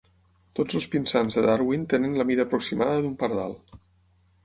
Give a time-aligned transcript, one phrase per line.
[0.59, 3.59] Tots els pinsans de Darwin tenen la mida aproximada d'un pardal.